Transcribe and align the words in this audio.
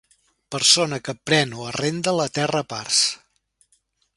Persona 0.53 0.97
que 1.09 1.15
pren 1.29 1.53
o 1.59 1.67
arrenda 1.73 2.15
la 2.21 2.27
terra 2.39 2.63
a 2.65 2.67
parts. 2.73 3.03